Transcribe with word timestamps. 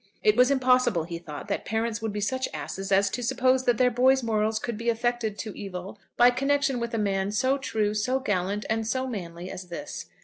It 0.23 0.35
was 0.35 0.49
impossible, 0.49 1.03
he 1.03 1.19
thought, 1.19 1.47
that 1.49 1.63
parents 1.63 2.01
would 2.01 2.11
be 2.11 2.21
such 2.21 2.49
asses 2.55 2.91
as 2.91 3.07
to 3.11 3.21
suppose 3.21 3.65
that 3.65 3.77
their 3.77 3.91
boys' 3.91 4.23
morals 4.23 4.57
could 4.57 4.75
be 4.75 4.89
affected 4.89 5.37
to 5.37 5.55
evil 5.55 5.99
by 6.17 6.31
connection 6.31 6.79
with 6.79 6.95
a 6.95 6.97
man 6.97 7.31
so 7.31 7.59
true, 7.59 7.93
so 7.93 8.19
gallant, 8.19 8.65
and 8.67 8.87
so 8.87 9.05
manly 9.05 9.51
as 9.51 9.65
this. 9.67 10.07